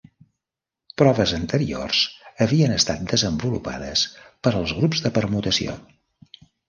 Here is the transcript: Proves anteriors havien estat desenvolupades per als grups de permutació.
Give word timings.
Proves 1.01 1.33
anteriors 1.39 1.99
havien 2.45 2.73
estat 2.77 3.03
desenvolupades 3.11 4.07
per 4.49 4.55
als 4.61 4.75
grups 4.79 5.05
de 5.05 5.13
permutació. 5.19 5.77